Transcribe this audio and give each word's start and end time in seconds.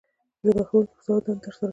زه 0.45 0.51
به 0.57 0.61
د 0.65 0.67
ښوونکي 0.67 0.93
په 0.97 1.01
صفت 1.05 1.21
دنده 1.27 1.39
تر 1.45 1.53
سره 1.59 1.65
کووم 1.65 1.69